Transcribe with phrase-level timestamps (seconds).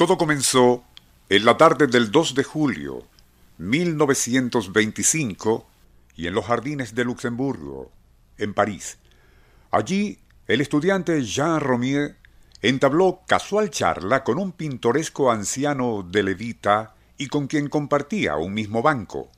[0.00, 0.82] Todo comenzó
[1.28, 3.06] en la tarde del 2 de julio
[3.58, 5.66] 1925
[6.16, 7.92] y en los jardines de Luxemburgo,
[8.38, 8.96] en París.
[9.70, 12.16] Allí, el estudiante Jean Romier
[12.62, 18.80] entabló casual charla con un pintoresco anciano de Levita y con quien compartía un mismo
[18.80, 19.30] banco.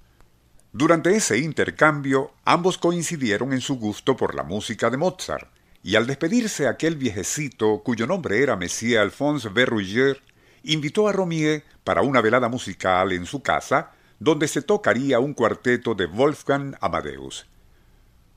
[0.73, 5.51] Durante ese intercambio, ambos coincidieron en su gusto por la música de Mozart,
[5.83, 10.23] y al despedirse aquel viejecito, cuyo nombre era Monsieur Alphonse Berruyer,
[10.65, 15.95] invitó a Romier para una velada musical en su casa, donde se tocaría un cuarteto
[15.95, 17.47] de Wolfgang Amadeus.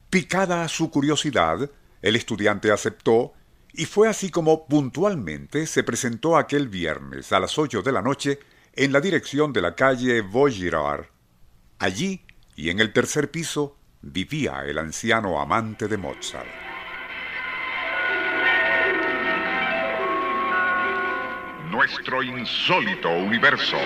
[0.09, 1.69] Picada su curiosidad,
[2.01, 3.33] el estudiante aceptó,
[3.73, 8.39] y fue así como puntualmente se presentó aquel viernes a las ocho de la noche
[8.73, 11.07] en la dirección de la calle Vaugirard.
[11.79, 16.64] Allí, y en el tercer piso, vivía el anciano amante de Mozart.
[21.85, 23.77] Nuestro insólito universo.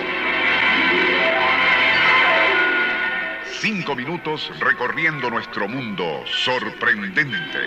[3.60, 7.58] Cinco minutos recorriendo nuestro mundo sorprendente.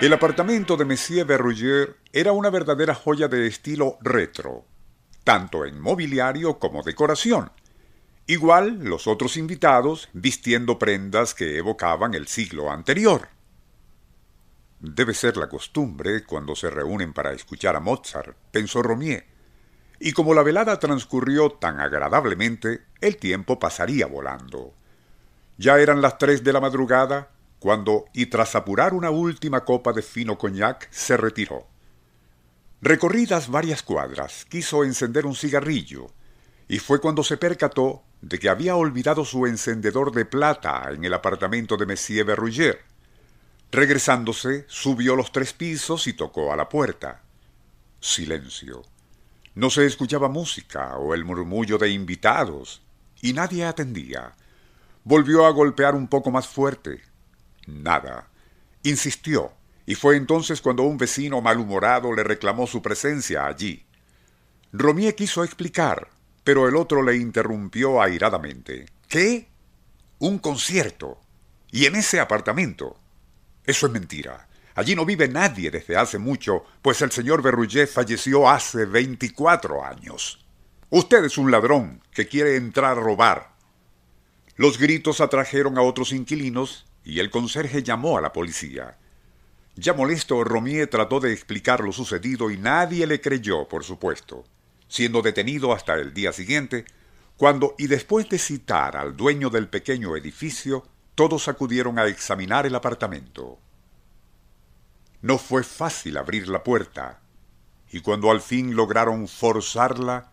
[0.00, 4.64] El apartamento de Monsieur Berruyer era una verdadera joya de estilo retro,
[5.24, 7.50] tanto en mobiliario como decoración.
[8.28, 13.41] Igual los otros invitados vistiendo prendas que evocaban el siglo anterior.
[14.84, 19.24] Debe ser la costumbre cuando se reúnen para escuchar a Mozart, pensó Romier.
[20.00, 24.74] Y como la velada transcurrió tan agradablemente, el tiempo pasaría volando.
[25.56, 30.02] Ya eran las tres de la madrugada cuando, y tras apurar una última copa de
[30.02, 31.68] fino coñac, se retiró.
[32.80, 36.08] Recorridas varias cuadras, quiso encender un cigarrillo,
[36.66, 41.14] y fue cuando se percató de que había olvidado su encendedor de plata en el
[41.14, 42.91] apartamento de Monsieur Berruyer
[43.72, 47.22] Regresándose, subió los tres pisos y tocó a la puerta.
[48.00, 48.82] Silencio.
[49.54, 52.82] No se escuchaba música o el murmullo de invitados,
[53.22, 54.34] y nadie atendía.
[55.04, 57.00] Volvió a golpear un poco más fuerte.
[57.66, 58.28] Nada.
[58.82, 59.52] Insistió,
[59.86, 63.86] y fue entonces cuando un vecino malhumorado le reclamó su presencia allí.
[64.74, 66.08] Romier quiso explicar,
[66.44, 68.84] pero el otro le interrumpió airadamente.
[69.08, 69.48] ¿Qué?
[70.18, 71.18] Un concierto.
[71.70, 72.98] Y en ese apartamento.
[73.64, 74.48] Eso es mentira.
[74.74, 80.44] Allí no vive nadie desde hace mucho, pues el señor Berruyer falleció hace 24 años.
[80.88, 83.52] Usted es un ladrón que quiere entrar a robar.
[84.56, 88.98] Los gritos atrajeron a otros inquilinos y el conserje llamó a la policía.
[89.74, 94.44] Ya molesto, Romier trató de explicar lo sucedido y nadie le creyó, por supuesto,
[94.86, 96.84] siendo detenido hasta el día siguiente,
[97.38, 102.74] cuando, y después de citar al dueño del pequeño edificio, todos acudieron a examinar el
[102.74, 103.58] apartamento.
[105.20, 107.20] No fue fácil abrir la puerta,
[107.90, 110.30] y cuando al fin lograron forzarla,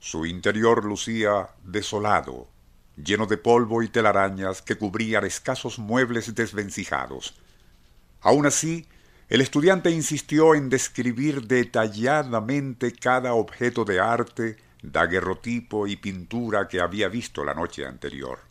[0.00, 2.48] su interior lucía desolado,
[2.96, 7.34] lleno de polvo y telarañas que cubrían escasos muebles desvencijados.
[8.20, 8.88] Aun así,
[9.28, 17.08] el estudiante insistió en describir detalladamente cada objeto de arte, daguerrotipo y pintura que había
[17.08, 18.45] visto la noche anterior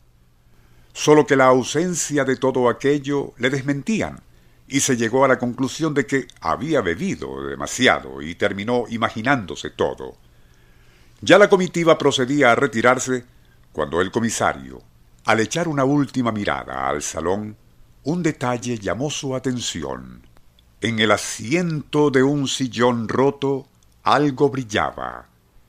[0.96, 4.18] solo que la ausencia de todo aquello le desmentían,
[4.66, 10.16] y se llegó a la conclusión de que había bebido demasiado y terminó imaginándose todo.
[11.20, 13.26] Ya la comitiva procedía a retirarse
[13.72, 14.80] cuando el comisario,
[15.26, 17.58] al echar una última mirada al salón,
[18.04, 20.22] un detalle llamó su atención.
[20.80, 23.68] En el asiento de un sillón roto
[24.02, 25.28] algo brillaba,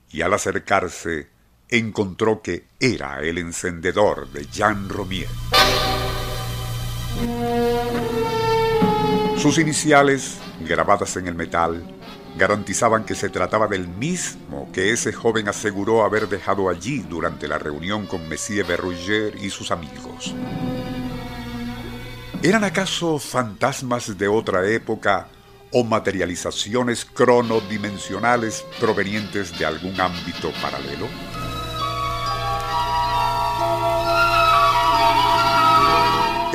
[0.09, 1.27] y al acercarse
[1.69, 5.27] encontró que era el encendedor de Jean Romier.
[9.37, 11.83] Sus iniciales, grabadas en el metal,
[12.37, 17.57] garantizaban que se trataba del mismo que ese joven aseguró haber dejado allí durante la
[17.57, 20.33] reunión con Monsieur Berruyer y sus amigos.
[22.43, 25.27] ¿Eran acaso fantasmas de otra época
[25.71, 31.07] o materializaciones cronodimensionales provenientes de algún ámbito paralelo?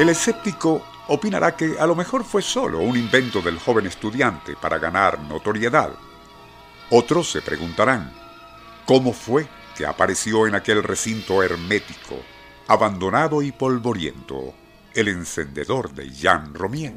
[0.02, 4.76] El escéptico opinará que a lo mejor fue solo un invento del joven estudiante para
[4.81, 5.93] ganar notoriedad.
[6.90, 8.12] Otros se preguntarán,
[8.84, 9.46] ¿cómo fue
[9.76, 12.16] que apareció en aquel recinto hermético,
[12.66, 14.52] abandonado y polvoriento,
[14.93, 16.94] el encendedor de Jean Romier?